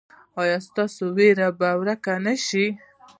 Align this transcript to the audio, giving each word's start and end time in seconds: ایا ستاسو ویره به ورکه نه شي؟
ایا 0.41 0.57
ستاسو 0.67 1.03
ویره 1.17 1.49
به 1.59 1.69
ورکه 1.79 2.13
نه 2.25 2.33
شي؟ 2.45 2.65